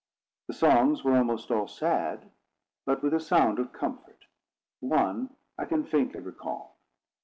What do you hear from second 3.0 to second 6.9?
with a sound of comfort. One I can faintly recall.